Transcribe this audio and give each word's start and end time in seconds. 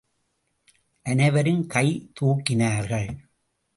அனைவரும் 1.05 1.67
கை 1.67 1.87
தூக்கினார்கள். 2.13 3.09